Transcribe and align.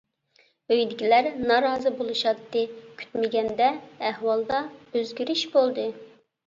ئۆيدىكىلەر 0.71 1.29
نارازى 1.51 1.91
بولۇشاتتى، 2.01 2.65
كۈتمىگەندە 3.03 3.71
ئەھۋالدا 4.09 4.67
ئۆزگىرىش 4.97 5.51
بولدى. 5.59 5.89